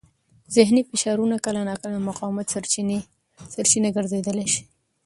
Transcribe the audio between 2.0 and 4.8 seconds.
د مقاومت سرچینه ګرځېدای شي.